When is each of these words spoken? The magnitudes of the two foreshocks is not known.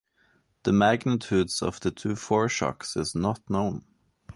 The 0.63 0.71
magnitudes 0.73 1.61
of 1.61 1.79
the 1.81 1.91
two 1.91 2.15
foreshocks 2.15 2.97
is 2.97 3.13
not 3.13 3.47
known. 3.47 3.85